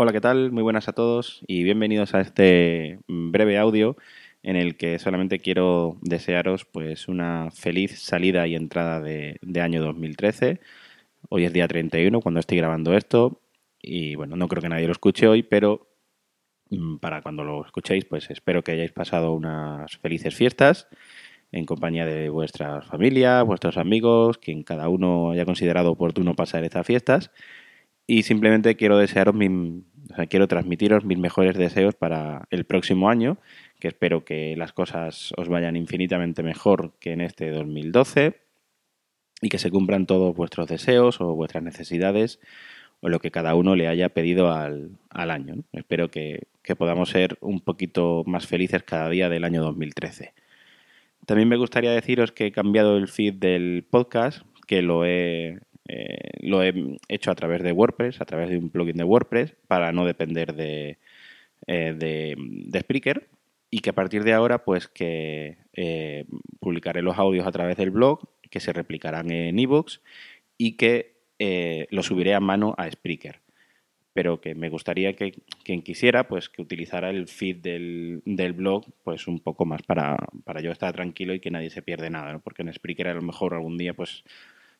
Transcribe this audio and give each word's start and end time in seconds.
Hola, 0.00 0.12
¿qué 0.12 0.20
tal? 0.20 0.52
Muy 0.52 0.62
buenas 0.62 0.86
a 0.86 0.92
todos 0.92 1.40
y 1.48 1.64
bienvenidos 1.64 2.14
a 2.14 2.20
este 2.20 3.00
breve 3.08 3.58
audio 3.58 3.96
en 4.44 4.54
el 4.54 4.76
que 4.76 5.00
solamente 5.00 5.40
quiero 5.40 5.98
desearos 6.02 6.64
pues 6.64 7.08
una 7.08 7.50
feliz 7.50 8.00
salida 8.00 8.46
y 8.46 8.54
entrada 8.54 9.00
de, 9.00 9.40
año 9.60 9.82
2013. 9.82 10.60
Hoy 11.30 11.46
es 11.46 11.52
día 11.52 11.66
31 11.66 12.20
cuando 12.20 12.38
estoy 12.38 12.58
grabando 12.58 12.96
esto 12.96 13.40
y 13.82 14.14
bueno, 14.14 14.36
no 14.36 14.46
creo 14.46 14.62
que 14.62 14.68
nadie 14.68 14.86
lo 14.86 14.92
escuche 14.92 15.26
hoy, 15.26 15.42
pero 15.42 15.88
mm, 16.70 16.98
para 16.98 17.20
cuando 17.20 17.42
lo 17.42 17.66
escuchéis 17.66 18.04
pues 18.04 18.30
espero 18.30 18.62
que 18.62 18.70
hayáis 18.70 18.92
pasado 18.92 19.32
unas 19.32 19.96
felices 19.96 20.32
fiestas 20.32 20.86
en 21.50 21.64
compañía 21.64 22.06
de 22.06 22.28
vuestra 22.28 22.82
familia, 22.82 23.42
vuestros 23.42 23.76
amigos, 23.76 24.38
quien 24.38 24.62
cada 24.62 24.88
uno 24.90 25.32
haya 25.32 25.44
considerado 25.44 25.90
oportuno 25.90 26.36
pasar 26.36 26.62
estas 26.62 26.86
fiestas 26.86 27.32
y 28.10 28.22
simplemente 28.22 28.74
quiero 28.74 28.96
desearos 28.96 29.36
quiero 30.30 30.48
transmitiros 30.48 31.04
mis 31.04 31.18
mejores 31.18 31.56
deseos 31.58 31.94
para 31.94 32.48
el 32.50 32.64
próximo 32.64 33.10
año, 33.10 33.36
que 33.78 33.88
espero 33.88 34.24
que 34.24 34.56
las 34.56 34.72
cosas 34.72 35.34
os 35.36 35.48
vayan 35.48 35.76
infinitamente 35.76 36.42
mejor 36.42 36.94
que 36.98 37.12
en 37.12 37.20
este 37.20 37.50
2012 37.50 38.40
y 39.42 39.50
que 39.50 39.58
se 39.58 39.70
cumplan 39.70 40.06
todos 40.06 40.34
vuestros 40.34 40.68
deseos 40.68 41.20
o 41.20 41.34
vuestras 41.34 41.62
necesidades 41.62 42.40
o 43.00 43.10
lo 43.10 43.20
que 43.20 43.30
cada 43.30 43.54
uno 43.54 43.76
le 43.76 43.88
haya 43.88 44.08
pedido 44.08 44.52
al, 44.52 44.98
año. 45.10 45.56
Espero 45.72 46.10
que, 46.10 46.46
podamos 46.78 47.10
ser 47.10 47.36
un 47.42 47.60
poquito 47.60 48.24
más 48.26 48.46
felices 48.46 48.82
cada 48.84 49.10
día 49.10 49.28
del 49.28 49.44
año 49.44 49.62
2013. 49.62 50.32
También 51.26 51.48
me 51.48 51.58
gustaría 51.58 51.92
deciros 51.92 52.32
que 52.32 52.46
he 52.46 52.52
cambiado 52.52 52.96
el 52.96 53.06
feed 53.08 53.34
del 53.34 53.84
podcast, 53.88 54.42
que 54.66 54.80
lo 54.80 55.04
he 55.04 55.60
eh, 55.88 56.30
lo 56.40 56.62
he 56.62 56.74
hecho 57.08 57.30
a 57.30 57.34
través 57.34 57.62
de 57.62 57.72
WordPress, 57.72 58.20
a 58.20 58.24
través 58.24 58.50
de 58.50 58.58
un 58.58 58.70
plugin 58.70 58.96
de 58.96 59.04
WordPress, 59.04 59.54
para 59.66 59.92
no 59.92 60.04
depender 60.04 60.54
de, 60.54 60.98
eh, 61.66 61.94
de, 61.96 62.80
Spreaker. 62.80 63.28
Y 63.70 63.80
que 63.80 63.90
a 63.90 63.94
partir 63.94 64.24
de 64.24 64.32
ahora, 64.32 64.64
pues 64.64 64.88
que 64.88 65.58
eh, 65.74 66.24
publicaré 66.60 67.02
los 67.02 67.18
audios 67.18 67.46
a 67.46 67.52
través 67.52 67.76
del 67.76 67.90
blog, 67.90 68.20
que 68.50 68.60
se 68.60 68.72
replicarán 68.72 69.30
en 69.30 69.58
ebooks 69.58 70.00
y 70.56 70.76
que 70.76 71.18
los 71.90 72.06
subiré 72.06 72.34
a 72.34 72.40
mano 72.40 72.74
a 72.78 72.90
Spreaker 72.90 73.40
pero 74.18 74.40
que 74.40 74.56
me 74.56 74.68
gustaría 74.68 75.14
que 75.14 75.30
quien 75.62 75.80
quisiera, 75.80 76.26
pues 76.26 76.48
que 76.48 76.60
utilizara 76.60 77.08
el 77.10 77.28
feed 77.28 77.58
del, 77.58 78.20
del 78.24 78.52
blog, 78.52 78.84
pues 79.04 79.28
un 79.28 79.38
poco 79.38 79.64
más 79.64 79.84
para, 79.84 80.16
para, 80.42 80.60
yo 80.60 80.72
estar 80.72 80.92
tranquilo 80.92 81.34
y 81.34 81.38
que 81.40 81.52
nadie 81.52 81.70
se 81.70 81.82
pierde 81.82 82.10
nada, 82.10 82.36
porque 82.40 82.62
en 82.62 82.74
Spreaker 82.74 83.06
a 83.06 83.14
lo 83.14 83.22
mejor 83.22 83.54
algún 83.54 83.78
día, 83.78 83.94
pues 83.94 84.24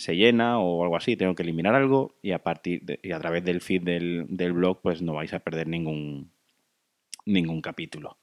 se 0.00 0.16
llena 0.16 0.58
o 0.58 0.82
algo 0.82 0.96
así, 0.96 1.14
tengo 1.14 1.34
que 1.34 1.42
eliminar 1.42 1.74
algo 1.74 2.14
y 2.22 2.30
a 2.30 2.42
partir 2.42 2.98
y 3.02 3.12
a 3.12 3.20
través 3.20 3.44
del 3.44 3.60
feed 3.60 3.82
del, 3.82 4.52
blog 4.54 4.80
pues 4.80 5.02
no 5.02 5.12
vais 5.12 5.34
a 5.34 5.40
perder 5.40 5.68
ningún, 5.68 6.30
ningún 7.26 7.60
capítulo. 7.60 8.16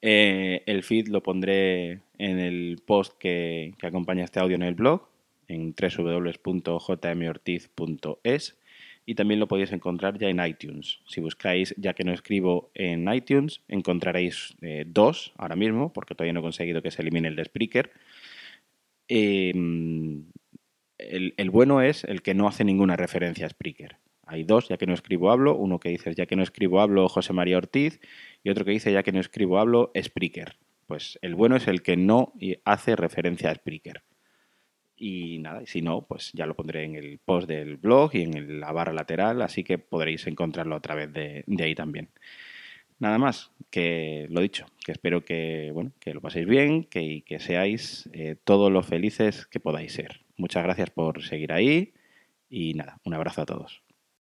Eh, 0.00 0.62
el 0.66 0.84
feed 0.84 1.08
lo 1.08 1.20
pondré 1.20 2.02
en 2.16 2.38
el 2.38 2.80
post 2.86 3.18
que, 3.18 3.74
acompaña 3.82 4.22
este 4.22 4.38
audio 4.38 4.54
en 4.54 4.62
el 4.62 4.76
blog, 4.76 5.08
en 5.48 5.74
www.jmortiz.es 5.74 8.56
y 9.04 9.16
también 9.16 9.40
lo 9.40 9.48
podéis 9.48 9.72
encontrar 9.72 10.16
ya 10.16 10.28
en 10.28 10.46
iTunes. 10.46 11.00
Si 11.08 11.20
buscáis, 11.20 11.74
ya 11.76 11.94
que 11.94 12.04
no 12.04 12.12
escribo 12.12 12.70
en 12.74 13.12
iTunes, 13.12 13.62
encontraréis 13.66 14.54
eh, 14.62 14.84
dos 14.86 15.32
ahora 15.36 15.56
mismo, 15.56 15.92
porque 15.92 16.14
todavía 16.14 16.34
no 16.34 16.40
he 16.40 16.44
conseguido 16.44 16.82
que 16.82 16.92
se 16.92 17.02
elimine 17.02 17.26
el 17.26 17.34
de 17.34 17.46
Spreaker. 17.46 17.90
Em, 19.08 20.24
el, 21.10 21.50
bueno 21.50 21.82
es 21.82 22.04
el 22.04 22.22
que 22.22 22.34
no 22.34 22.48
hace 22.48 22.64
ninguna 22.64 22.96
referencia 22.96 23.46
a 23.46 23.50
Spreaker. 23.50 23.96
Hay 24.26 24.44
dos, 24.44 24.68
ya 24.68 24.78
que 24.78 24.86
no 24.86 24.94
escribo 24.94 25.30
hablo, 25.30 25.56
uno 25.56 25.78
que 25.78 25.90
dice 25.90 26.14
ya 26.14 26.26
que 26.26 26.36
no 26.36 26.42
escribo 26.42 26.80
hablo 26.80 27.08
José 27.08 27.32
María 27.32 27.58
Ortiz 27.58 28.00
y 28.42 28.50
otro 28.50 28.64
que 28.64 28.70
dice 28.70 28.92
ya 28.92 29.02
que 29.02 29.12
no 29.12 29.20
escribo 29.20 29.58
hablo 29.58 29.92
Spreaker. 30.00 30.56
Pues 30.86 31.18
el 31.22 31.34
bueno 31.34 31.56
es 31.56 31.68
el 31.68 31.82
que 31.82 31.96
no 31.96 32.32
hace 32.64 32.96
referencia 32.96 33.50
a 33.50 33.54
Spreaker. 33.54 34.02
Y 34.96 35.38
nada, 35.40 35.62
si 35.66 35.82
no, 35.82 36.06
pues 36.06 36.30
ya 36.34 36.46
lo 36.46 36.54
pondré 36.54 36.84
en 36.84 36.94
el 36.94 37.18
post 37.18 37.48
del 37.48 37.76
blog 37.76 38.14
y 38.14 38.22
en 38.22 38.60
la 38.60 38.72
barra 38.72 38.92
lateral, 38.92 39.42
así 39.42 39.64
que 39.64 39.78
podréis 39.78 40.26
encontrarlo 40.26 40.76
a 40.76 40.80
través 40.80 41.12
de, 41.12 41.44
ahí 41.60 41.74
también. 41.74 42.10
Nada 43.00 43.18
más, 43.18 43.50
que 43.70 44.26
lo 44.30 44.40
dicho, 44.40 44.66
que 44.84 44.92
espero 44.92 45.24
que, 45.24 45.70
bueno, 45.74 45.92
que 45.98 46.14
lo 46.14 46.20
paséis 46.20 46.46
bien 46.46 46.84
que, 46.84 47.02
y 47.02 47.22
que 47.22 47.40
seáis 47.40 48.08
eh, 48.12 48.36
todos 48.44 48.70
los 48.70 48.86
felices 48.86 49.46
que 49.46 49.58
podáis 49.60 49.92
ser. 49.92 50.23
Muchas 50.36 50.64
gracias 50.64 50.90
por 50.90 51.22
seguir 51.22 51.52
ahí 51.52 51.94
y 52.50 52.74
nada, 52.74 52.98
un 53.04 53.14
abrazo 53.14 53.42
a 53.42 53.46
todos. 53.46 53.83